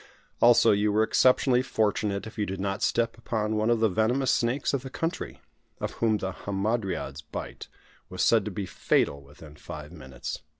Also, 0.41 0.71
you 0.71 0.91
were 0.91 1.03
exceptionally 1.03 1.61
fortunate 1.61 2.25
if 2.25 2.35
you 2.35 2.43
did 2.47 2.59
not 2.59 2.81
step 2.81 3.19
upon 3.19 3.55
one 3.55 3.69
of 3.69 3.79
the 3.81 3.87
venomous 3.87 4.31
snakes 4.31 4.73
of 4.73 4.81
the 4.81 4.89
country, 4.89 5.43
of 5.79 5.91
whom 5.91 6.17
the 6.17 6.31
hamadryad's 6.31 7.21
bite 7.21 7.67
was 8.09 8.23
said 8.23 8.43
to 8.43 8.49
be 8.49 8.65
fatal 8.65 9.21
within 9.21 9.55
five 9.55 9.91
minutes. 9.91 10.41